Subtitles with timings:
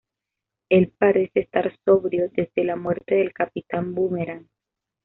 [0.71, 4.47] Él parece estar sobrio desde la muerte del Capitán Bumerang.